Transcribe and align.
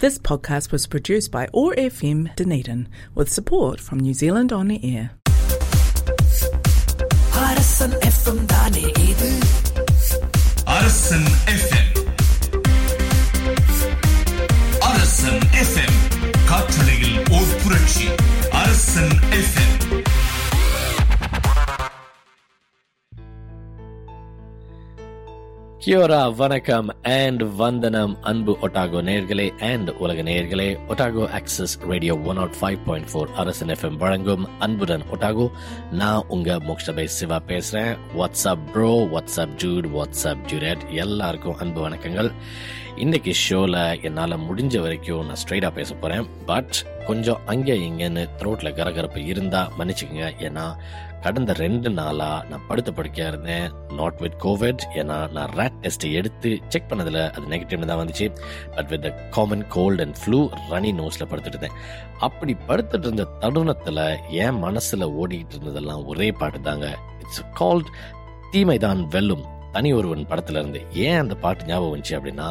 This 0.00 0.17
podcast 0.17 0.71
was 0.71 0.87
produced 0.87 1.31
by 1.31 1.47
OAR 1.53 1.75
FM 1.75 2.35
Dunedin 2.35 2.87
with 3.13 3.29
support 3.29 3.79
from 3.79 3.99
New 3.99 4.13
Zealand 4.15 4.51
On 4.51 4.71
Air. 4.73 5.03
Arasan 7.41 7.93
FM 8.07 8.41
தானே 8.45 8.83
இது 9.05 9.29
அரசன் 10.75 11.27
FM 11.53 11.89
அரசன் 14.89 15.41
FM 15.61 15.97
காற்றலையில் 16.45 17.17
ஓர் 17.31 17.53
புரட்சி 17.63 18.07
அரசன் 18.61 19.13
எஃப்எம் 19.39 19.75
கியோரா 25.85 26.35
வணக்கம் 26.35 26.95
அண்ட் 27.01 27.43
வந்தனம் 27.55 28.17
அன்பு 28.21 28.57
ஒட்டாகோ 28.61 29.01
நேர்களே 29.01 29.57
அண்ட் 29.57 29.89
உலக 29.89 30.21
நேர்களே. 30.21 30.77
Otago 30.87 31.39
access 31.39 31.87
radio 31.87 32.17
one 32.17 32.35
naught 32.35 32.53
five 32.61 32.77
point 32.85 33.07
four 33.13 33.33
Arasan 33.33 33.67
FM 33.67 33.97
வழங்கும் 33.97 34.59
அன்புடன் 34.59 35.03
ஒட்டாகோ. 35.11 35.49
நான் 35.91 36.23
உங்க 36.27 36.59
மோக்ஷபை 36.67 37.03
சிவா 37.03 37.41
பேசுறேன். 37.47 37.97
What's up 38.17 38.71
bro 38.73 38.93
what's up 38.95 39.55
Jude 39.57 39.89
what's up 39.95 40.37
ஜூரட் 40.47 40.89
எல்லாருக்கும் 40.89 41.57
அன்பு 41.57 41.89
வணக்கங்கள். 41.89 42.31
இன்னைக்கு 42.95 43.33
ஷோவில் 43.33 44.01
என்னால் 44.01 44.31
முடிஞ்ச 44.31 44.81
வரைக்கும் 44.81 45.25
நான் 45.25 45.37
ஸ்ட்ரைட்டாக 45.43 45.71
பேச 45.71 45.95
போகிறேன் 45.95 46.27
பட் 46.45 46.75
கொஞ்சம் 47.05 47.39
அங்கே 47.45 47.75
இங்கேன்னு 47.77 48.29
த்ரோட்டில் 48.37 48.73
கரகரப்பு 48.73 49.25
இருந்தால் 49.25 49.71
மன்னிச்சுக்கோங்க. 49.79 50.27
ஏன்னா 50.39 50.75
கடந்த 51.21 51.53
ரெண்டு 51.53 51.89
நாளாக 51.89 52.45
நான் 52.49 52.67
படுத்த 52.67 52.91
படுக்கையாக 52.91 53.35
இருந்தேன். 53.35 53.71
நாட் 53.95 54.17
வித் 54.17 54.33
கோவிட் 54.43 54.79
ஏன்னா 54.95 55.31
நான் 55.31 55.49
ரேட் 55.49 55.79
டெஸ்ட் 55.81 56.03
எடுத்து 56.03 56.59
செக் 56.67 56.89
பண்ணதில் 56.89 57.31
அது 57.31 57.45
நெகட்டிவ்னு 57.49 57.85
தான் 57.85 58.07
வந்துச்சு. 58.07 58.31
But 58.75 58.87
with 58.87 59.13
common 59.29 59.67
cold 59.67 60.01
and 60.01 60.15
flu 60.25 60.49
runny 60.69 60.93
நோஸில் 61.01 61.29
படுத்துட்டு 61.29 61.55
இருந்தேன். 61.55 61.71
அப்படி 62.19 62.55
படுத்துட்டு 62.67 62.99
இருந்த 62.99 63.27
தருணத்தில் 63.39 64.19
என் 64.29 64.59
மனசில் 64.59 65.01
ஓடிக்கிட்டு 65.01 65.57
இருந்ததெல்லாம் 65.59 66.05
ஒரே 66.05 66.31
பாட்டு 66.31 66.61
தாங்க 66.61 66.97
இட்ஸ் 67.19 67.43
கால்ட் 67.59 67.91
தீமைதான் 68.51 69.03
வெல்லும். 69.07 69.59
தனி 69.71 69.93
ஒருவன் 69.93 70.27
படத்துல 70.31 70.61
இருந்து 70.61 70.81
ஏன் 71.05 71.17
அந்த 71.17 71.35
பாட்டு 71.35 71.65
ஞாபகம் 71.65 71.93
வந்துச்சு 71.93 72.15
அப்படின்னா 72.17 72.47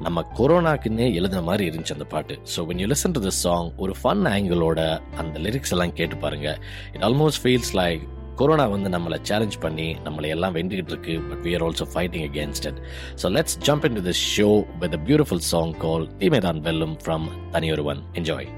நம்ம 0.00 0.24
கொரோனாக்குன்னே 0.38 1.14
எழுதின 1.18 1.42
மாதிரி 1.42 1.64
இருந்துச்சு 1.70 1.96
அந்த 1.98 2.04
பாட்டு. 2.04 2.34
So 2.54 2.60
when 2.68 2.80
you 2.82 2.86
listen 2.92 3.16
to 3.18 3.22
the 3.26 3.34
song 3.42 3.68
ஒரு 3.76 3.94
ஃபன் 4.02 4.24
ஆங்கிளோட 4.32 4.80
அந்த 5.16 5.38
லிரிக்ஸ் 5.38 5.74
எல்லாம் 5.76 5.94
கேட்டு 6.00 6.16
பாருங்க. 6.16 6.58
It 6.92 7.06
almost 7.10 7.42
feels 7.44 7.72
like 7.82 8.02
corona 8.36 8.66
வந்து 8.66 8.90
நம்மளை 8.94 9.18
சேலஞ்ச் 9.22 9.58
பண்ணி 9.58 9.88
நம்மளை 10.04 10.28
எல்லாம் 10.28 10.54
வெண்டுகிட்டு 10.54 10.92
இருக்கு 10.94 11.14
but 11.28 11.42
we 11.46 11.52
are 11.56 11.64
also 11.66 11.86
fighting 11.94 12.26
against 12.30 12.66
it 12.70 12.80
so 13.22 13.28
let's 13.36 13.58
jump 13.68 13.84
into 13.98 14.04
this 14.08 14.24
show 14.36 14.48
with 14.82 14.96
a 14.98 15.02
beautiful 15.08 15.44
song 15.52 15.76
call 15.84 16.06
தீமைதான் 16.18 16.60
வெல்லும் 16.68 16.96
ஃப்ரம் 17.04 17.28
தனியொருவன். 17.52 18.02
என்ஜாய் 18.12 18.48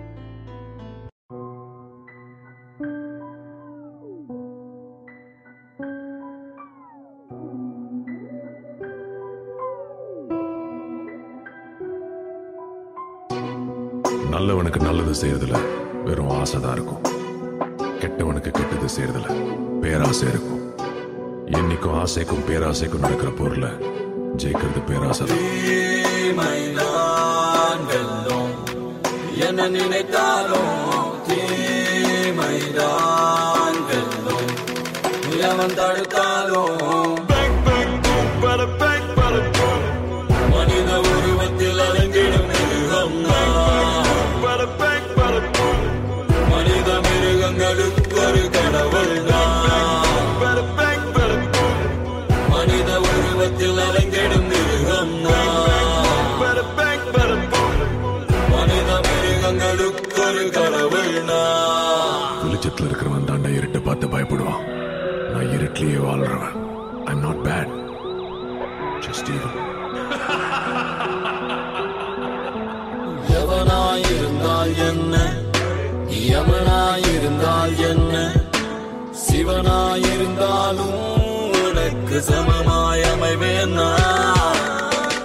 நல்லவனுக்கு 14.34 14.80
நல்லது 14.82 15.12
செய்யறதுல 15.20 15.56
வெறும் 16.04 16.30
ஆசைதான் 16.30 16.72
இருக்கும். 16.72 17.02
கெட்டவனுக்கு 18.00 18.50
கெட்டது 18.50 18.88
செய்யறதுல 18.96 19.26
பேராசை 19.82 20.28
இருக்கும். 20.28 20.62
என்னைக்கும் 21.58 21.96
ஆசைக்கும் 22.02 22.46
பேராசைக்கும் 22.48 23.04
நடக்கிற 23.04 23.30
பொருளை 23.30 23.70
ஜெயிக்கிறது 24.36 24.80
பேராசை 24.88 25.26
தீமைதான் 25.26 26.74
என்ன 29.48 29.68
நினைத்தாலும் 29.68 30.82
தீமைதான் 31.28 32.58
வெல்லும் 33.88 34.52
எவன் 35.50 35.76
தடுத்தாலும் 35.78 37.33
வாழ்றவன் 66.16 66.58
I'm 67.10 67.22
not 67.22 67.40
bad 67.44 67.70
just 69.04 69.30
even 69.30 69.56
எவனாயிருந்தால் 73.34 74.74
என்ன 74.86 75.14
யமனாயிருந்தால் 76.26 77.74
என்ன 77.88 78.14
சிவனாயிருந்தாலும் 79.24 80.96
உனக்கு 81.62 82.18
சமமாய் 82.28 83.04
அமைவேன் 83.10 83.76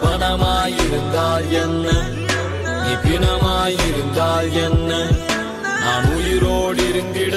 பணமாயிருந்தால் 0.03 1.49
என்ன 1.61 1.87
நீ 2.83 2.93
பிணமாயிருந்தால் 3.05 4.51
என்ன 4.65 4.91
நான் 5.81 6.07
உயிரோடு 6.15 6.83
இருந்திட 6.89 7.35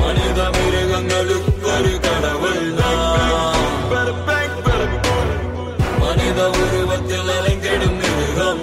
மனித 0.00 0.40
மிருகங்களுக்கு 0.54 1.52
ஒரு 1.68 1.92
கடவுள் 2.00 2.62
மனித 6.02 6.40
உருவத்தில் 6.58 7.30
அலங்கிடும் 7.34 7.98
மிருகம் 8.00 8.62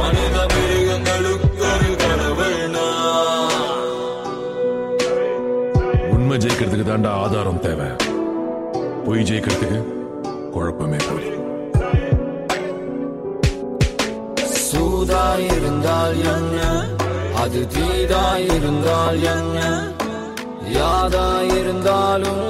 மனித 0.00 0.36
மிருகங்களுக்கு 0.52 1.50
ஒரு 1.66 1.90
கடவுள் 2.02 2.58
உண்மை 6.10 6.38
ஜெயிக்கிறதுக்கு 6.38 6.86
தாண்டா 6.86 7.12
ஆதாரம் 7.22 7.60
தேவை. 7.60 7.88
பொய் 9.06 9.22
ஜெயிக்கிறதுக்கு 9.22 9.80
குழப்பமே 10.52 11.00
போய் 11.06 11.19
இருந்தால் 15.70 16.16
என்ன? 16.28 16.60
அது 17.42 17.60
தீதாயிருந்தால் 17.66 19.18
என்ன? 19.32 19.58
யாதாயிருந்தாலும் 20.74 22.42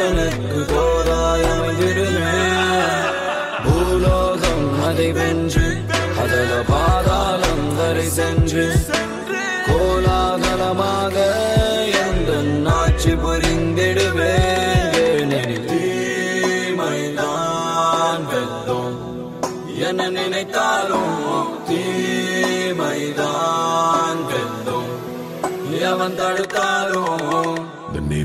எனக்கு 0.00 0.60
தோதாயமைந்திருமே 0.70 2.32
பூலோகம் 3.66 4.66
அதை 4.84 5.08
வென்று 5.12 5.66
அதல 6.18 6.52
பாதாளம் 6.70 7.68
வரை 7.76 8.08
சென்று 8.10 8.43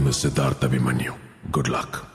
में 0.09 0.13
Siddharth 0.13 0.63
Abhimanyu. 0.63 1.13
Good 1.51 1.67
luck 1.67 2.08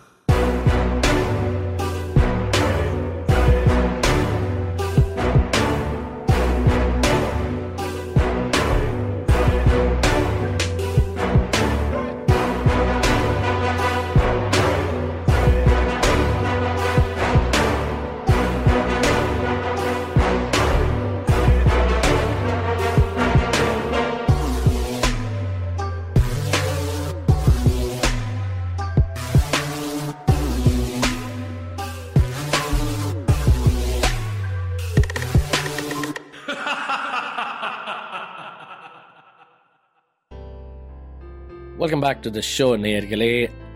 welcome 41.84 42.04
back 42.04 42.20
to 42.24 42.30
the 42.36 42.40
show 42.52 42.66
நேயர்களே. 42.82 43.32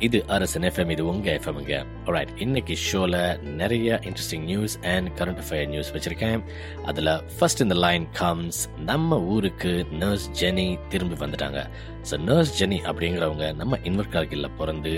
இது 0.06 0.19
அரசன் 0.34 0.66
எஃப்எம் 0.69 0.90
இது 0.94 1.02
உங்க 1.10 1.28
எஃப்எம்ங்க 1.38 1.78
ரைட் 2.14 2.31
இன்னைக்கு 2.44 2.75
ஷோல 2.84 3.16
நிறைய 3.60 3.99
interesting 4.08 4.44
news 4.50 4.75
and 4.93 5.08
current 5.19 5.40
affair 5.43 5.66
news 5.72 5.90
வச்சிருக்கேன். 5.94 6.44
அதுல 6.90 7.12
ஃபர்ஸ்ட் 7.34 7.62
இந்த 7.64 7.76
லைன் 7.84 8.06
கம்ஸ் 8.20 8.60
நம்ம 8.90 9.19
ஊருக்கு 9.34 9.72
நர்ஸ் 10.02 10.26
ஜெனி 10.40 10.66
திரும்பி 10.94 11.19
வந்துட்டாங்க. 11.25 11.62
ஸோ 12.10 12.19
நர்ஸ் 12.28 12.55
ஜெனி 12.60 12.78
அப்படிங்கிறவங்க 12.93 13.49
நம்ம 13.60 13.81
இன்வர்கார்கில்ல 13.90 14.50
பிறந்து 14.60 14.94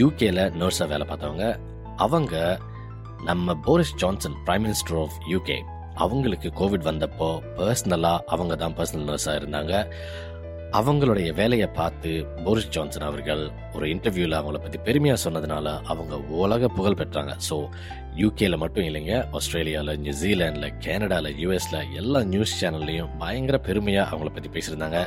யூகேல 0.00 0.44
நர்ஸாக 0.62 0.90
வேலை 0.92 1.06
பார்த்தவங்க. 1.12 1.48
அவங்க 2.06 2.60
நம்ம 3.30 3.56
Boris 3.68 3.96
Johnson 4.04 4.38
prime 4.48 4.66
minister 4.68 5.00
of 5.04 5.18
UK 5.34 5.58
அவங்களுக்கு 6.04 6.48
கோவிட் 6.58 6.88
வந்தப்போ 6.92 7.28
பர்சனலாக 7.58 8.24
அவங்க 8.34 8.54
தான் 8.62 8.74
பர்சனல் 8.78 9.06
நர்ஸாக 9.10 9.38
இருந்தாங்க. 9.40 9.74
அவங்களுடைய 10.78 11.28
வேலையை 11.34 11.68
பார்த்து 11.68 12.10
போரிஸ் 12.44 12.70
ஜான்சன் 12.70 13.06
அவர்கள் 13.08 13.42
ஒரு 13.72 13.86
இன்டர்வியூவில் 13.86 14.38
அவங்கள 14.38 14.58
பற்றி 14.58 14.78
பெருமையாக 14.78 15.18
சொன்னதுனால 15.24 15.66
அவங்க 15.92 16.16
உலக 16.42 16.68
புகழ் 16.68 16.98
பெற்றாங்க. 17.00 17.32
ஸோ 17.48 17.56
யூகேல 18.20 18.56
மட்டும் 18.62 18.84
இல்லைங்க 18.88 19.14
ஆஸ்திரேலியாவில் 19.38 19.98
நியூசிலாண்டில் 20.04 20.76
கனடாவில் 20.84 21.38
யூஎஸில் 21.42 21.80
எல்லா 22.00 22.20
நியூஸ் 22.32 22.54
சேனல்லையும் 22.60 23.10
பயங்கர 23.22 23.56
பெருமையாக 23.66 24.10
அவங்கள 24.10 24.30
பற்றி 24.36 24.50
பேசியிருந்தாங்க. 24.54 25.00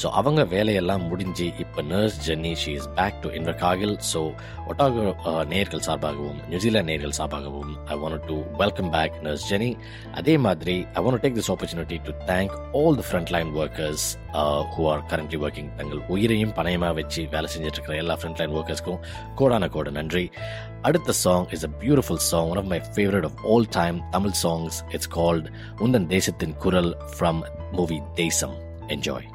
ஸோ 0.00 0.06
அவங்க 0.20 0.42
வேலையெல்லாம் 0.54 1.04
முடிஞ்சு 1.10 1.46
இப்போ 1.64 1.82
nurse 1.92 2.18
Jenny 2.26 2.52
she 2.62 2.72
is 2.80 2.88
back 2.98 3.20
to 3.24 3.30
Invercargill 3.64 3.94
so 4.12 4.22
Otago 4.70 5.04
நேர்கள் 5.52 5.84
சார்பாகவும் 5.88 6.40
நியூசிலாந்து 6.52 6.90
நேர்கள் 6.92 7.16
சார்பாகவும் 7.20 7.72
I 7.94 7.98
want 8.02 8.26
to 8.30 8.38
welcome 8.62 8.90
back 8.96 9.16
nurse 9.28 9.46
Jenny 9.52 9.70
அதே 10.20 10.36
மாதிரி 10.48 10.76
I 10.98 11.02
want 11.06 11.24
take 11.24 11.38
this 11.40 11.52
opportunity 11.56 11.98
to 12.08 12.14
thank 12.32 12.54
all 12.82 12.98
the 13.00 13.06
front 13.10 13.32
line 13.36 13.50
workers 13.62 14.06
who 14.76 14.84
are 14.92 15.02
currently 15.10 15.40
working 15.46 15.72
தங்கள் 15.80 16.00
உயிரையும் 16.14 16.54
பணயமாக 16.60 16.94
வச்சு 17.00 17.22
வேலை 17.34 17.50
செஞ்சுட்டு 17.54 17.78
இருக்கிற 17.78 17.96
எல்லா 18.04 18.16
ஃப்ரண்ட் 18.20 18.40
லைன் 18.42 18.56
ஒர்க்கர்ஸ்க்கும் 18.60 19.02
கோடான 19.40 19.68
கோட 19.76 19.90
நன்றி. 20.00 20.26
Aditha 20.84 21.14
song 21.14 21.46
is 21.50 21.64
a 21.64 21.68
beautiful 21.68 22.18
song, 22.18 22.50
one 22.50 22.58
of 22.58 22.66
my 22.66 22.78
favorite 22.78 23.24
of 23.24 23.34
all 23.42 23.64
time 23.64 24.02
Tamil 24.12 24.34
songs. 24.34 24.82
It's 24.90 25.06
called 25.06 25.50
Undan 25.78 26.10
Desathin 26.10 26.52
Kural 26.60 26.92
from 27.14 27.42
movie 27.72 28.02
Desam. 28.18 28.52
Enjoy. 28.90 29.33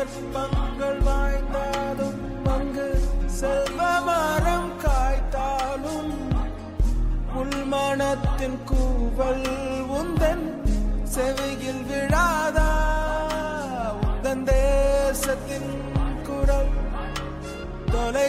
சந்தர்ப்பங்கள் 0.00 0.98
வாய்ந்தாலும் 1.06 2.18
பங்கு 2.44 2.84
செல்வ 3.38 3.80
மரம் 4.06 4.68
காய்த்தாலும் 4.84 6.12
உள்மனத்தின் 7.40 8.58
கூவல் 8.70 9.48
உந்தன் 9.92 10.46
செவியில் 11.14 11.82
விழாதா? 11.88 12.68
உந்தன் 14.02 14.44
தேசத்தின் 14.50 15.70
குரல் 16.28 16.72
தொலை 17.92 18.26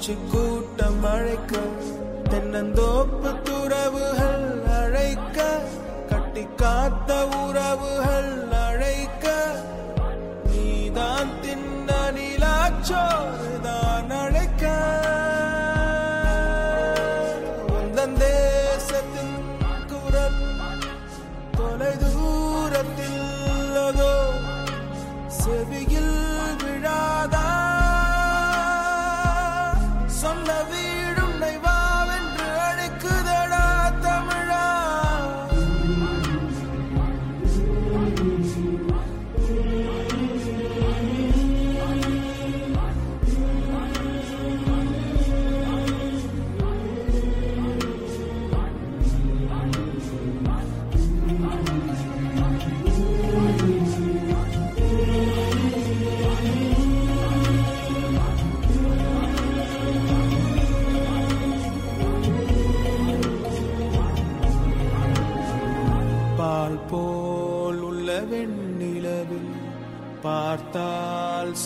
பூச்சி 0.00 0.14
கூட்டம் 0.32 1.02
அழைக்க 1.06 1.54
தென்னந்தோப்பு 2.30 3.30
துறவுகள் 3.46 4.46
அழைக்க 4.76 5.38
கட்டி 6.10 6.44
காத்த 6.56 7.10
உறவுகள் 7.40 8.29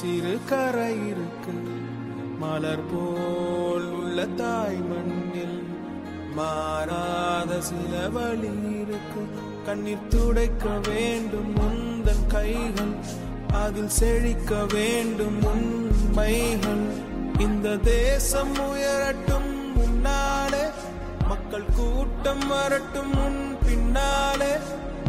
சிறு 0.04 0.38
கரை 0.46 0.94
இருக்கு 1.08 1.52
மலர் 2.38 2.82
போல் 2.86 3.86
உள்ள 3.90 4.26
தாய் 4.36 4.80
மண்ணில் 4.80 5.60
மாறாத 6.34 7.60
சில 7.60 7.92
வழி 8.08 8.50
இருக்கு. 8.80 9.22
கண்ணீர் 9.66 10.08
துடைக்க 10.08 10.64
வேண்டும் 10.88 11.52
முந்தன் 11.54 12.26
கைகள் 12.26 12.92
அதில் 13.62 13.88
செழிக்க 13.88 14.52
வேண்டும் 14.74 15.40
உண்மைகள் 15.52 16.84
இந்த 17.38 17.76
தேசம் 17.76 18.54
உயரட்டும் 18.68 19.50
முன்னாலே 19.74 20.64
மக்கள் 21.28 21.68
கூட்டம் 21.76 22.46
வரட்டும் 22.48 23.12
முன் 23.14 23.42
பின்னாலே. 23.66 24.52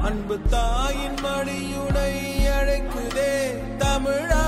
அன்பு 0.01 0.37
தாயின் 0.49 1.19
மடியுடை 1.23 2.11
அழைக்குதே 2.57 3.33
தமிழா 3.77 4.44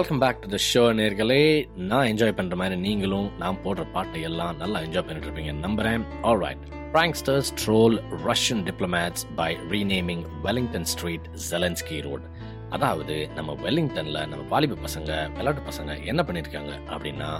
welcome 0.00 0.20
back 0.22 0.38
to 0.42 0.48
the 0.52 0.58
show 0.66 0.82
நேர்களே. 0.98 1.42
நான் 1.88 2.06
என்ஜாய் 2.10 2.34
பண்ற 2.36 2.54
மாதிரி 2.56 2.76
நீங்களும் 2.80 3.26
நான் 3.38 3.58
போடுற 3.64 3.82
பாட்டை 3.94 4.20
எல்லாம் 4.28 4.56
நல்லா 4.56 4.78
என்ஜாய் 4.80 5.04
பண்ணிட்டு 5.06 5.26
இருப்பீங்க 5.28 5.52
நம்புறேன் 5.64 6.04
alright 6.30 6.62
pranksters 6.94 7.50
troll 7.62 7.96
Russian 8.28 8.62
diplomats 8.68 9.24
by 9.40 9.48
renaming 9.72 10.22
Wellington 10.42 10.86
street 10.92 11.26
Zelensky 11.50 11.98
road 12.06 12.24
அதாவது 12.70 13.16
நம்ம 13.34 13.56
வெல்லிங்டன்ல 13.64 14.22
நம்ம 14.28 14.46
வாலிப 14.48 14.78
பசங்க 14.86 15.10
விளையாட்டு 15.36 15.68
பசங்க 15.70 15.98
என்ன 16.04 16.22
பண்ணிருக்காங்க 16.22 16.72
அப்படின்னா 16.92 17.30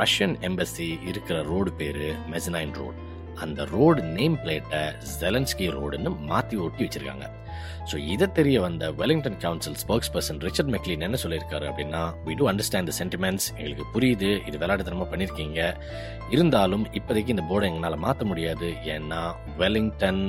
ரஷ்யன் 0.00 0.36
எம்பசி 0.50 0.90
இருக்கிற 1.12 1.38
ரோடு 1.52 1.72
பேரு 1.72 2.10
மெசினைன் 2.34 2.76
ரோடு 2.80 2.98
அந்த 3.44 3.64
ரோடு 3.74 4.02
நேம் 4.18 4.38
பிளேட்டை 4.44 4.84
ஜெலன்ஸ்கி 5.20 5.68
ரோடுன்னு 5.78 6.12
மாத்தி 6.32 6.58
ஒட்டி 6.66 6.84
வச்சிருக்காங்க. 6.84 7.26
ஸோ 7.90 7.96
இதை 8.14 8.28
தெரிய 8.38 8.56
வந்த 8.66 8.90
Wellington 9.00 9.38
council 9.44 9.78
spokesperson 10.16 10.40
Richard 10.46 10.72
McLean 10.74 11.06
என்ன 11.08 11.18
சொல்லியிருக்காரு 11.24 11.66
அப்படின்னா 11.70 12.02
we 12.28 12.36
do 12.40 12.48
understand 12.52 12.90
the 12.92 12.94
sentiments 13.00 13.48
எங்களுக்கு 13.58 13.86
புரியுது. 13.96 14.30
இது 14.50 14.56
விளையாட்டுத்தனமாக 14.62 15.10
பண்ணியிருக்கீங்க. 15.14 15.60
இருந்தாலும் 16.36 16.86
இப்போதைக்கு 17.00 17.34
இந்த 17.36 17.46
போர்டை 17.50 17.68
எங்களால் 17.72 18.04
மாற்ற 18.06 18.24
முடியாது. 18.32 18.70
ஏன்னா 18.94 19.22
வெலிங்டன் 19.62 20.22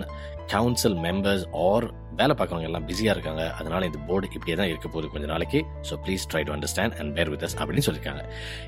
கவுன்சில் 0.52 1.00
மெம்பர்ஸ் 1.06 1.46
ஆர் 1.70 1.86
வேலை 2.20 2.34
பார்க்குறவங்க 2.38 2.68
எல்லாம் 2.70 2.86
பிஸியாக 2.90 3.16
இருக்காங்க. 3.16 3.44
அதனால 3.60 3.88
இந்த 3.90 4.00
போர்டு 4.08 4.30
இப்படியே 4.38 4.56
தான் 4.60 4.70
இருக்க 4.72 4.88
போகுது 4.94 5.12
கொஞ்ச 5.14 5.26
நாளைக்கு. 5.32 5.60
So 5.88 5.96
please 6.06 6.24
try 6.32 6.42
to 6.48 6.54
understand 6.56 6.96
and 7.02 7.12
bear 7.18 7.32
with 7.34 7.44
us 7.48 7.58
அப்படின்னு 7.62 7.86
சொல்லியிருக்காங்க. 7.88 8.24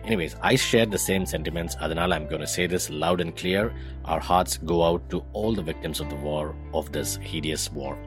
Anyways 0.08 0.36
I 0.52 0.54
share 0.68 0.92
the 0.96 1.00
same 1.08 1.26
sentiments 1.34 1.78
அதனால 1.86 2.18
I'm 2.20 2.28
gonna 2.34 2.46
say 2.58 2.66
this 2.74 2.88
loud 3.04 3.24
and 3.26 3.36
clear 3.42 3.70
our 4.10 4.24
hearts 4.30 4.60
go 4.72 4.78
out 4.90 5.08
to 5.16 5.22
all 5.42 5.58
the 5.62 5.66
victims 5.72 6.00
of 6.06 6.12
the 6.16 6.20
war 6.30 6.52
of 6.82 6.92
this 6.98 7.16
hideous 7.32 7.68
war 7.80 7.98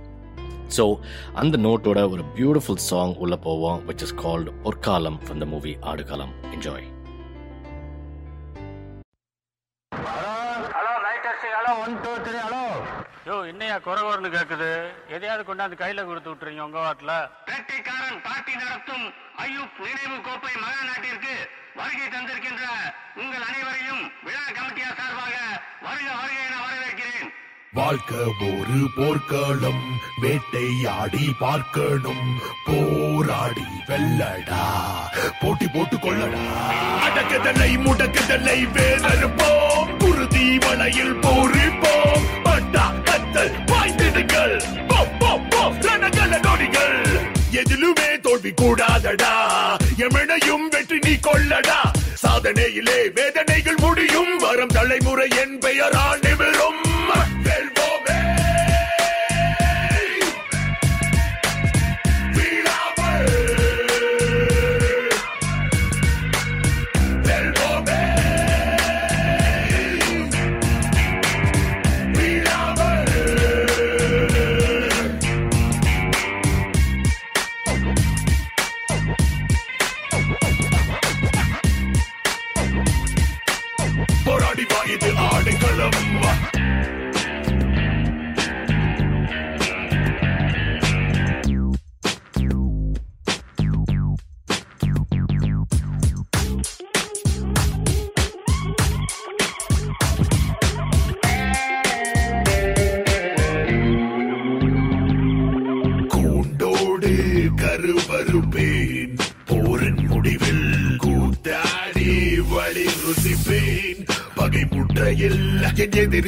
so 0.73 0.85
அந்த 1.35 1.57
நோட்டோட 1.67 2.01
ஒரு 2.13 2.25
beautiful 2.37 2.83
song 2.89 3.15
உள்ள 3.25 3.37
போவோம் 3.47 3.81
which 3.89 4.05
is 4.07 4.17
called 4.23 4.51
பொற்காலம் 4.65 5.21
from 5.23 5.43
the 5.43 5.49
movie 5.53 5.75
Aadukalam 5.93 6.35
enjoy 6.53 6.89
யோ 13.27 13.35
என்னையா 13.51 13.75
குறவர்னு 13.79 14.29
கேக்குது? 14.31 14.69
எதையாவது 15.09 15.43
கொண்டாந்து 15.49 15.77
கையில 15.77 16.05
கொடுத்து 16.05 16.31
விட்டுறீங்க 16.31 16.63
உங்க 16.65 16.79
வாட்டில் 16.81 17.13
வேட்டைக்காரன் 17.49 18.19
பார்ட்டி 18.25 18.53
நடத்தும் 18.63 19.05
ஐயூப் 19.45 19.77
நினைவு 19.85 20.17
கோப்பை 20.27 20.55
மகா 20.63 20.81
நாட்டிற்கு 20.89 21.35
வருகை 21.77 22.09
தந்திருக்கின்ற 22.09 22.65
உங்கள் 23.23 23.47
அனைவரையும் 23.49 24.03
விழா 24.27 24.45
கமிட்டியார் 24.59 24.99
சார்பாக 25.01 25.37
வருக 25.87 26.09
வருக 26.21 26.39
என 26.47 26.57
வரவேற்கிறேன். 26.65 27.31
வாழ்க்க 27.75 28.15
ஒரு 28.41 28.91
போர்க்களம் 28.97 30.01
வேட்டையாடி 30.21 31.35
பார்க்கணும். 31.39 32.41
போராடி 32.65 33.65
வெல்லடா 33.87 34.65
போட்டி 35.41 35.67
போட்டு 35.67 35.97
கொள்ளடா. 35.97 36.43
அடக்குதலை 37.07 37.77
முடக்குதலை 37.79 38.59
வேதறுப்போம். 38.77 39.97
குருதி 39.99 40.59
வலையில் 40.59 41.15
போரிப்போம். 41.15 42.23
பட்டா 42.43 42.93
கத்தல் 43.05 43.55
பாய்ந்திடுங்கள் 43.67 44.57
ரணகல 45.81 46.41
நொடிகள். 46.41 47.01
எதிலுமே 47.53 48.21
தோல்வி 48.21 48.53
கூடாதடா. 48.57 49.35
எமனையும் 49.77 50.69
வெற்றி 50.71 50.99
நீ 50.99 51.11
கொள்ளடா. 51.11 51.81
சாதனையிலே 52.23 53.13
வேதனைகள் 53.15 53.77
முடியும். 53.77 54.37
வரும் 54.37 54.69
தலைமுறை 54.69 55.29
என் 55.37 55.59
பெயரால் 55.59 56.21
நிமிரும் 56.21 56.82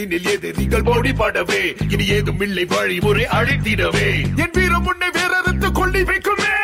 வீணில் 0.04 0.28
ஏது 0.28 0.52
நீங்கள் 0.56 0.82
மோடி 0.82 1.12
பாடவே 1.12 1.92
இனி 1.92 2.06
ஏதும் 2.06 2.40
இல்லை 2.40 2.64
வழிமுறை 2.64 3.26
அழைத்திடவே. 3.26 4.26
என் 4.36 4.50
வீரம் 4.52 4.86
உன்னை 4.86 5.08
வேறறுத்து 5.08 5.72
கொள்ளி 5.72 6.00
வைக்குமே. 6.00 6.54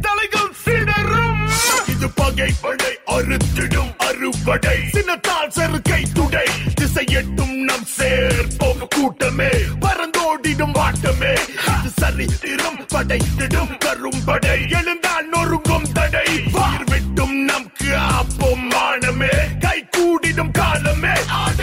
தலைகள் 0.00 0.52
சிடரும் 0.64 1.48
இது 1.88 2.10
பகை 2.10 2.50
படை 2.60 2.98
அறுத்திடும் 3.06 3.98
அறுவடை. 3.98 4.78
சின்னத்தால் 4.92 5.50
செருக்கை 5.50 6.02
துடை. 6.12 6.44
திசை 6.74 7.04
எட்டும் 7.08 7.56
நம் 7.56 7.84
சேர் 7.84 8.46
போக 8.58 8.86
கூட்டமே. 8.96 9.48
பறந்தோடி 9.80 10.72
வாட்டமே. 10.72 11.32
இது 11.80 11.90
சரித்திரம் 11.96 12.86
படைத்திடும் 12.86 13.78
கரும்படை. 13.78 14.70
எழுந்தால் 14.70 15.30
நொறுங்கும் 15.30 15.92
தடை. 15.92 16.42
வார் 16.52 16.84
நம் 17.20 17.72
காப்போம் 17.84 18.70
மானமே. 18.70 19.34
கை 19.60 19.88
கூடிடும் 19.96 20.50
காலமே. 20.50 21.14
ஆடு 21.28 21.57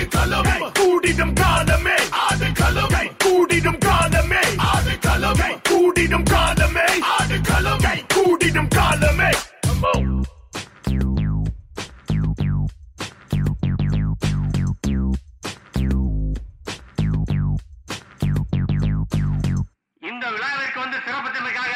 வந்து 20.85 20.99
சிறப்பித்தமைக்காக 21.05 21.75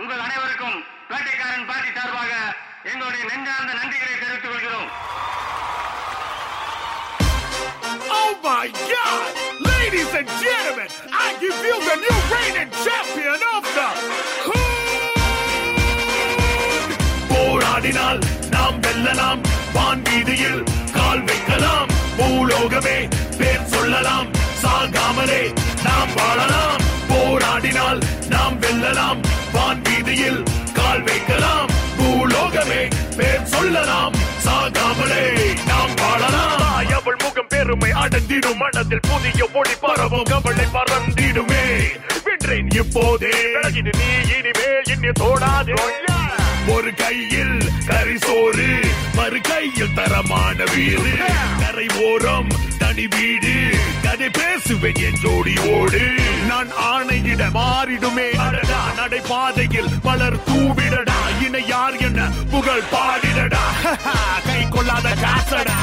உங்கள் 0.00 0.22
அனைவருக்கும் 0.24 0.78
பேட்டைக்காரன் 1.10 1.68
பாட்டி 1.68 1.90
சார்பாக 1.96 2.32
எங்களுடைய 2.90 3.22
நெஞ்சார்ந்த 3.30 3.72
நன்றிகளை 3.78 4.14
தெரிவித்துக் 4.22 4.52
கொள்கிறோம். 4.52 4.88
Oh 8.18 8.30
my 8.46 8.66
God! 8.92 9.30
Ladies 9.70 10.12
and 10.18 10.28
gentlemen, 10.42 10.90
I 11.24 11.28
give 11.44 11.60
you 11.68 11.76
the 11.88 11.96
new 12.04 12.18
reigning 12.34 12.70
champion 12.84 13.40
of 13.54 13.64
the 13.78 13.88
போராடினால் 17.32 18.20
நாம் 18.54 18.78
வெல்லலாம் 18.86 19.42
வான் 19.78 20.04
வீதியில் 20.08 20.62
கால் 20.98 21.24
வைக்கலாம். 21.30 21.90
பூலோகமே 22.18 22.98
பேர் 23.40 23.68
சொல்லலாம் 23.74 24.28
சாகாமலே 24.64 25.42
நாம் 25.86 26.12
வாழலாம். 26.18 26.81
போராடினால் 27.12 28.00
நாம் 28.28 28.60
வெல்லலாம். 28.60 29.20
வான் 29.52 29.82
வீதியில் 29.82 30.42
கால் 30.74 31.02
வைக்கலாம். 31.02 31.70
பூலோகமே 31.98 32.90
பேர் 33.16 33.44
சொல்லலாம். 33.44 34.12
சாகாமலே 34.44 35.56
நாம் 35.66 35.94
வாழலாம். 35.94 36.60
அவள் 37.02 37.16
முகம் 37.22 37.46
பெருமை 37.48 37.90
அடங்கிடும் 37.90 38.56
மனதில் 38.56 39.00
புதிய 39.00 39.48
ஒளி 39.52 39.74
பரவும். 39.80 40.22
கவலை 40.22 40.64
பறந்திடுமே 40.74 41.64
வென்றேன் 42.24 42.74
இப்போதே. 42.74 43.30
நீ 43.72 44.10
இனிமேல் 44.24 44.82
இன்னும் 44.84 45.20
தோடாதே. 45.20 45.74
ஒரு 46.68 46.94
கையில் 46.94 47.56
கரிசோறு 47.86 48.66
மறு 49.14 49.40
கையில் 49.40 49.94
தரமான 49.94 50.64
வீடு. 50.74 51.12
கரை 51.60 51.86
ஓரம் 52.06 52.48
தனி 52.78 53.06
வீடு 53.06 53.52
கதை 54.02 54.30
பேசுவேன் 54.30 54.94
என் 54.94 55.18
ஜோடி 55.22 55.54
ஓடு 55.72 56.02
நான் 56.48 56.70
ஆணையிட 56.92 57.50
மாறிடுமே 57.54 58.28
அடடா 58.36 58.80
நடைபாதையில் 58.96 59.90
பலர் 60.02 60.38
தூவிடடா. 60.44 61.18
இணை 61.44 61.66
யார் 61.66 61.96
என்ன 61.96 62.30
புகழ் 62.50 62.88
பாடிடடா. 62.92 63.64
கை 64.46 64.68
கொள்ளாத 64.68 65.08
காசடா. 65.08 65.78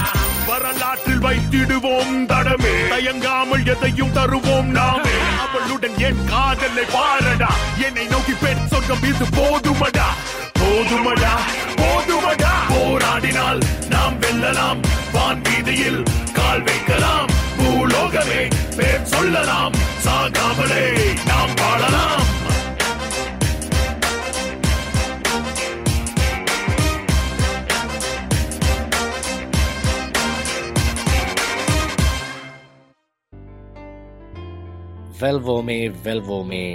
வரலாற்றில் 0.47 1.21
வைத்திடுவோம் 1.21 2.25
தடமே. 2.25 2.75
தயங்காமல் 2.89 3.65
எதையும் 3.65 4.15
தருவோம் 4.15 4.71
நாமே. 4.79 5.17
அவளுடன் 5.47 5.97
என் 5.97 6.25
காதலை 6.25 6.83
பாரடா. 6.83 7.51
என்னை 7.85 8.05
நோக்கி 8.05 8.33
பெண் 8.41 8.67
சொர்க்கம் 8.67 9.03
இது 9.03 9.25
போதுமடா. 9.25 10.09
போதுமடா 10.59 11.33
போதுமடா. 11.75 12.53
போராடினால் 12.69 13.61
நாம் 13.89 14.19
வெல்லலாம். 14.19 14.79
வான் 15.11 15.41
வீதியில் 15.41 16.03
கால் 16.33 16.61
வைக்கலாம். 16.61 17.29
பூலோகமே 17.57 18.49
பேர் 18.75 19.03
சொல்லலாம். 19.03 19.73
சாகாமலே 20.05 21.17
நாம் 21.25 21.53
வாழலாம். 21.55 22.38
வெல்வோமே 35.21 35.77
வெல்வோமே 36.03 36.65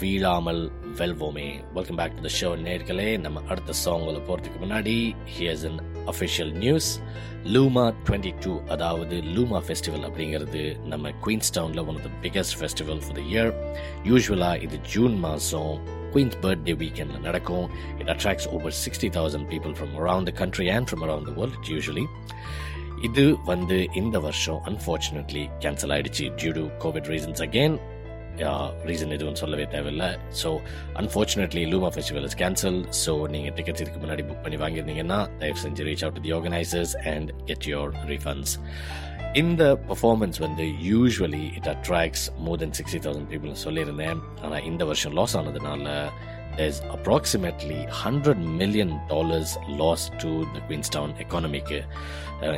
வீழாமல் 0.00 0.60
வெல்வோமே. 0.98 1.46
Welcome 1.74 1.98
back 2.00 2.16
to 2.16 2.22
the 2.26 2.30
show 2.38 2.48
நேர்களே. 2.64 3.06
நம்ம 3.24 3.42
அடுத்த 3.50 3.72
சாங்கில் 3.84 4.18
போகிறதுக்கு 4.26 4.58
முன்னாடி 4.62 4.94
here's 5.36 5.64
an 5.68 5.78
official 6.12 6.52
news 6.64 6.88
Luma 7.54 7.84
twenty 8.06 8.32
two 8.44 8.52
அதாவது 8.74 9.16
லூமா 9.36 9.60
ஃபெஸ்டிவல் 9.68 10.04
அப்படிங்கிறது 10.08 10.64
நம்ம 10.92 11.12
குயின்ஸ்டவுனில் 11.26 11.84
one 11.86 11.96
of 12.00 12.06
the 12.08 12.12
biggest 12.24 12.56
festival 12.60 13.00
for 13.04 13.16
the 13.20 13.24
year 13.32 13.50
யூஸ்வலாக 14.10 14.62
இது 14.66 14.80
ஜூன் 14.94 15.16
மாதம் 15.26 15.72
குயின்ஸ் 16.16 16.38
பர்த்டே 16.44 16.76
வீக்கெண்டில் 16.82 17.24
நடக்கும். 17.28 17.66
It 18.00 18.12
attracts 18.16 18.50
over 18.58 18.76
sixty 18.84 19.10
thousand 19.18 19.48
people 19.54 19.74
from 19.80 19.96
around 20.02 20.30
the 20.32 20.34
country 20.42 20.68
and 20.76 20.90
from 20.90 21.06
around 21.08 21.30
the 21.30 21.34
world 21.40 21.72
usually 21.74 22.06
இது 23.08 23.24
வந்து 23.48 23.78
இந்த 24.02 24.16
வருஷம் 24.28 24.60
அன்ஃபார்ச்சுனேட்லி 24.68 25.42
கேன்சல் 25.64 25.92
ஆயிடுச்சு 25.96 26.26
due 26.40 26.52
to 26.60 26.66
covid 26.84 27.10
reasons 27.14 27.42
again 27.48 27.74
reason 28.88 29.14
எதுவும் 29.16 29.38
சொல்லவே 29.42 29.64
தேவையில்லை. 29.74 30.10
So 30.42 30.50
unfortunately 31.00 31.62
Luma 31.72 31.90
festival 31.96 32.26
is 32.28 32.38
cancel 32.42 32.78
so 33.04 33.14
நீங்கள் 33.34 33.54
tickets 33.58 33.82
இதுக்கு 33.84 34.02
முன்னாடி 34.04 34.24
புக் 34.28 34.42
பண்ணி 34.44 34.58
வாங்கியிருந்தீங்கன்னா 34.64 35.20
தயவு 35.42 35.62
செஞ்சு 35.64 35.86
reach 35.88 36.04
out 36.08 36.20
the 36.26 36.32
organisers 36.38 36.94
and 37.14 37.30
get 37.50 37.66
your 37.72 37.90
refunds 38.12 38.54
இந்த 39.42 39.62
பர்ஃபார்மன்ஸ் 39.88 40.38
வந்து 40.46 40.64
usually 40.90 41.44
it 41.58 41.70
attracts 41.74 42.26
more 42.46 42.58
than 42.62 42.76
sixty 42.80 43.00
thousand 43.06 43.30
people 43.32 43.62
சொல்லியிருந்தேன். 43.64 44.20
ஆனால் 44.44 44.64
இந்த 44.70 44.84
வருஷம் 44.92 45.16
லாஸ் 45.20 45.36
ஆனதுனால 45.40 45.96
there's 46.58 46.76
approximately 46.96 47.78
100 48.00 48.34
million 48.58 48.92
dollars 49.12 49.54
loss 49.80 50.04
to 50.22 50.30
the 50.52 50.60
Queenstown 50.68 51.08
எக்கானமிக்கு 51.22 51.78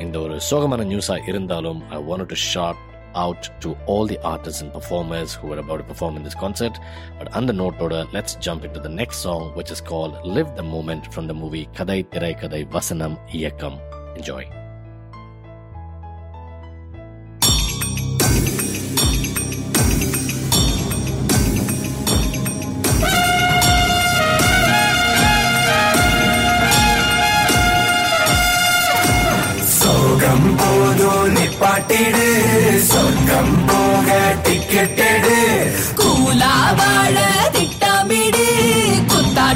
இந்த 0.05 0.17
ஒரு 0.25 0.35
சோகமான 0.51 0.85
நியூஸாக 0.91 1.29
இருந்தாலும் 1.33 1.81
I 1.97 2.01
wanted 2.11 2.29
to 2.33 2.39
shout 2.53 2.83
out 3.17 3.51
to 3.63 3.77
all 3.87 4.07
the 4.07 4.23
artists 4.23 4.61
and 4.61 4.73
performers 4.73 5.35
who 5.35 5.49
were 5.49 5.59
about 5.59 5.79
to 5.79 5.85
perform 5.85 6.17
in 6.17 6.23
this 6.23 6.35
concert. 6.35 6.79
But 7.19 7.33
on 7.33 7.47
the 7.47 7.53
note 7.53 7.81
order, 7.81 8.07
let's 8.13 8.37
jump 8.37 8.65
into 8.65 8.79
the 8.81 8.89
next 8.89 9.19
song, 9.19 9.55
which 9.55 9.71
is 9.71 9.81
called 9.81 10.25
Live 10.25 10.55
the 10.55 10.63
Moment 10.63 11.13
from 11.13 11.27
the 11.27 11.35
movie 11.35 11.67
Kadai 11.75 12.05
Tirai 12.09 12.39
Kadai 12.39 12.69
Vasanam 12.69 13.19
Iyakam. 13.31 13.81
Enjoy. 14.17 14.66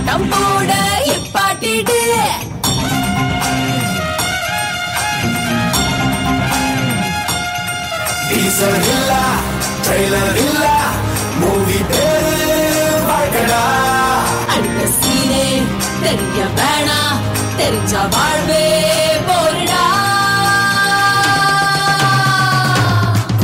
குத்தாட்டம் 0.03 0.29
போட 0.33 0.71
எப்பாட்டிடு 1.15 1.99
teaser 8.31 8.81
இல்ல 8.93 9.13
trailer 9.85 10.37
இல்ல 10.45 10.65
movie 11.41 11.79
பேரு 11.91 12.47
வாழ்க்கடா. 13.09 13.63
அடுத்த 14.55 14.81
சீனே 14.99 15.47
தெரிய 16.05 16.41
வேணா 16.59 17.01
தெரிஞ்ச 17.61 17.95
வாழ்வே 18.15 18.65
போரிடா. 19.29 19.83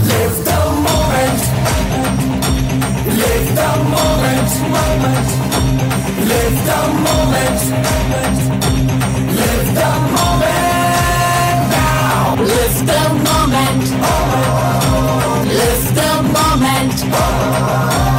Live 0.08 0.38
the 0.48 0.58
moment 0.86 1.42
Live 3.20 3.48
the 3.58 3.70
moment 3.92 4.52
Live 4.74 5.35
the 6.66 6.80
moment. 7.06 7.60
Live 9.38 9.70
the 9.80 9.90
moment. 10.16 11.60
Now 11.70 12.34
Live 12.38 12.78
the 12.90 13.02
moment. 13.26 13.84
Live 15.58 15.86
the 15.94 16.10
moment 16.34 18.15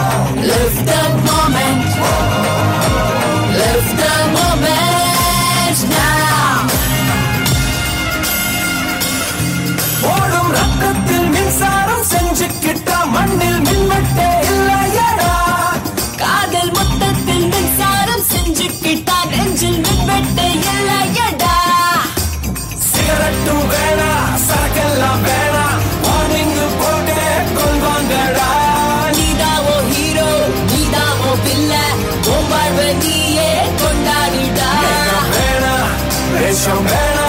வேஷம் 36.60 36.86
வேணா 36.86 37.26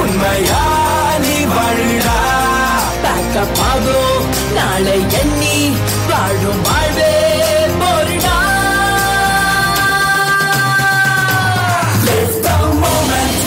உண்மையா 0.00 0.62
நீ 1.22 1.36
வாழுடா 1.50 2.16
பேக்கப் 3.04 3.60
ஆகும் 3.66 4.26
நாளை 4.56 4.98
எண்ணி 5.20 5.56
வாழும் 6.10 6.60
வாழ்வே 6.66 7.12
போரிடா 7.80 8.36
Live 12.06 12.36
the 12.44 12.54
moment. 12.82 13.38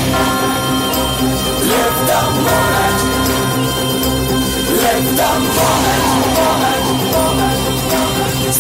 Live 1.69 1.99
the 2.09 2.19
moment. 2.39 3.03
Live 4.81 5.09
the 5.21 5.31
moment. 5.51 6.09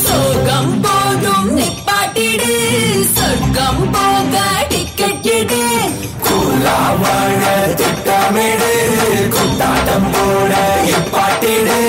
சொர்க்கம் 0.03 0.73
போதும் 0.85 1.49
நிப்பாட்டிடு 1.57 2.53
சொர்க்கம் 3.17 3.83
போக 3.95 4.35
வாழ 7.01 7.41
திட்டமிடு 7.79 8.71
கொண்டாட்டம் 9.35 10.09
போட 10.13 10.53
எப்பாட்டிடு. 10.95 11.79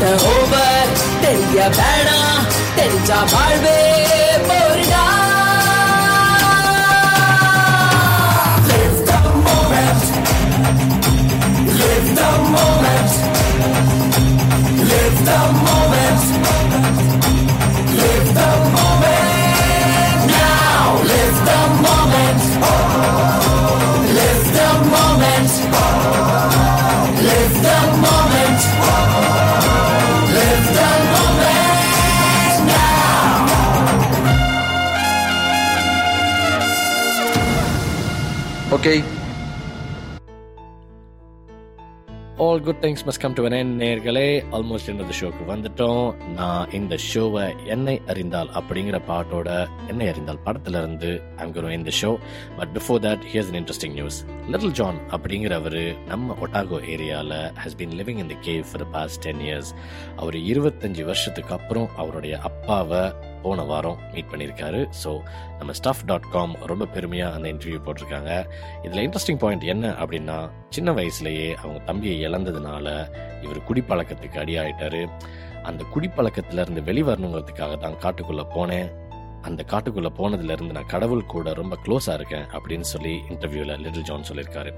அடுத்த 0.00 0.28
ஓவர் 0.32 0.92
தெரிய 1.20 1.58
வேணாம் 1.76 2.46
தெரிஞ்சா 2.76 3.18
வாழ்வே 3.32 3.80
okay 38.80 39.02
all 42.38 42.60
good 42.60 42.76
things 42.80 43.02
must 43.06 43.20
come 43.20 43.32
to 43.32 43.44
என் 43.44 43.80
நேர்களே. 43.80 44.44
ஆல்மோஸ்ட் 44.52 44.88
இந்த 44.88 45.04
ஷோக்கு 45.20 45.44
வந்துட்டோம். 45.48 46.30
நான் 46.30 46.70
இந்த 46.70 46.98
ஷோவை 47.14 47.64
என்னை 47.64 48.00
அறிந்தால் 48.06 48.48
அப்படிங்கிற 48.48 49.00
பாட்டோட 49.08 49.68
என்னை 49.88 50.08
அறிந்தால் 50.08 50.38
படத்துல 50.44 50.68
இருந்து 50.68 51.22
ஐம் 51.36 51.70
இந்த 51.70 51.90
show 52.02 52.16
but 52.56 52.68
before 52.74 53.02
that 53.04 53.18
here's 53.32 53.52
an 53.52 53.64
interesting 53.64 53.92
news 53.92 54.24
little 54.48 54.70
John 54.70 55.00
அப்படிங்கிறவர் 55.10 55.96
நம்ம 56.06 56.36
ஒட்டாகோ 56.40 56.80
ஏரியாவில் 56.86 57.52
has 57.64 57.76
been 57.76 57.96
living 58.02 58.18
in 58.18 58.26
the 58.26 58.34
cave 58.42 58.64
for 58.72 58.90
past 58.90 59.18
ten 59.18 59.40
years 59.40 59.72
அவர் 60.16 60.34
இருபத்தஞ்சு 60.34 61.04
வருஷத்துக்கு 61.04 61.54
அப்புறம் 61.54 61.88
அவருடைய 61.96 62.38
அப்பாவை 62.38 63.12
போன 63.42 63.64
வாரம் 63.70 63.98
மீட் 64.14 64.30
பண்ணியிருக்காரு. 64.32 64.80
ஸோ 65.02 65.10
நம்ம 65.58 65.74
ஸ்டஃப் 65.80 66.04
டாட் 66.10 66.30
காம் 66.34 66.54
ரொம்ப 66.70 66.86
பெருமையாக 66.96 67.36
அந்த 67.36 67.46
இன்டர்வியூ 67.52 67.80
போட்டிருக்காங்க. 67.86 68.32
இதில் 68.86 69.04
இன்ட்ரெஸ்டிங் 69.06 69.42
பாயிண்ட் 69.44 69.66
என்ன 69.74 69.92
அப்படின்னா 70.02 70.38
சின்ன 70.76 70.92
வயசுலேயே 71.00 71.48
அவங்க 71.62 71.80
தம்பியை 71.90 72.16
இழந்ததுனால 72.28 72.86
இவர் 73.44 73.66
குடிப்பழக்கத்துக்கு 73.70 74.42
அடியாயிட்டாரு. 74.44 75.04
அந்த 75.70 75.84
குடிப்பழக்கத்திலேருந்து 75.94 76.82
வெளிவரணுங்கிறதுக்காக 76.90 77.74
தான் 77.84 78.00
காட்டுக்குள்ளே 78.04 78.46
போனேன். 78.56 78.90
அந்த 79.48 79.62
காட்டுக்குள்ளே 79.72 80.10
போனதுலேருந்து 80.18 80.76
நான் 80.76 80.92
கடவுள் 80.94 81.22
கூட 81.34 81.52
ரொம்ப 81.60 81.74
க்ளோஸாக 81.84 82.16
இருக்கேன் 82.18 82.46
அப்படின்னு 82.56 82.86
சொல்லி 82.94 83.14
இன்டர்வியூவில் 83.32 83.80
லிட்டில் 83.84 84.06
ஜான் 84.08 84.28
சொல்லியிருக்காரு. 84.30 84.72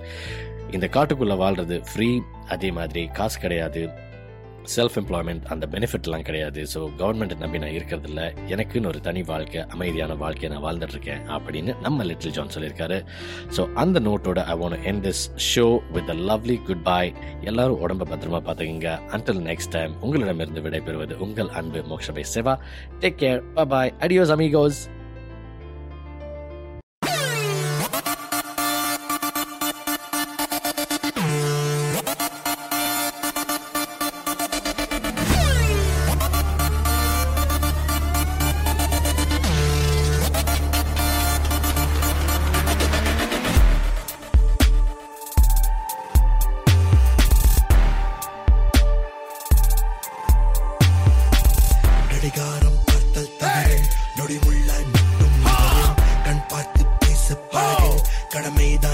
இந்த 0.77 0.87
காட்டுக்குள்ளே 0.96 1.37
வாழ்றது 1.44 1.77
ஃப்ரீ 1.88 2.09
அதே 2.55 2.70
மாதிரி 2.79 3.03
காசு 3.18 3.38
கிடையாது. 3.44 3.83
செல்ஃப் 4.77 4.96
எம்ப்ளாய்மெண்ட் 5.01 5.44
அந்த 5.44 5.68
பெனிஃபிட்லாம் 5.70 6.22
கிடையாது. 6.22 6.62
ஸோ 6.75 6.88
கவர்மெண்ட் 6.98 7.37
நம்பி 7.38 7.59
நான் 7.59 7.70
இருக்கிறது 7.70 8.01
எனக்குன்னு 8.48 8.87
ஒரு 8.87 9.01
தனி 9.01 9.22
வாழ்க்கை 9.22 9.64
அமைதியான 9.68 10.14
வாழ்க்கையை 10.14 10.59
நான் 10.59 10.64
வாழ்ந்துட்டுருக்கேன் 10.66 11.22
அப்படின்னு 11.37 11.81
நம்ம 11.81 12.05
லிட்டில் 12.05 12.31
ஜான் 12.31 12.55
சொல்லியிருக்காரு. 12.55 13.05
ஸோ 13.57 13.72
அந்த 13.75 14.01
நோட்டோட 14.01 14.44
I 14.44 14.57
one 14.59 14.83
N 14.83 15.01
this 15.01 15.25
show 15.55 15.79
with 15.92 16.09
a 16.09 16.14
lovely 16.14 16.62
goodbye 16.83 17.12
எல்லாரும் 17.40 17.88
உடம்ப 17.88 18.09
பத்திரமா 18.12 18.40
பார்த்துக்கிங்க. 18.48 18.98
அன்டில் 19.11 19.42
நெக்ஸ்ட் 19.51 19.70
டைம் 19.70 19.94
உங்களிடமிருந்து 20.01 20.61
விடைபெறுவது 20.61 21.16
உங்கள் 21.16 21.48
அன்பு 21.48 21.79
மோக்ஷபை 21.79 22.25
செவா. 22.35 22.57
டேக் 23.01 23.20
கேர் 23.25 23.66
பாய் 23.66 23.94
அடியோஸ் 24.01 24.35
அமிகோஸ் 24.37 24.88
made 58.55 58.91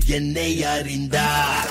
பாம்பு 0.00 0.12
என்னை 0.16 0.50
அறிந்தார் 0.64 1.70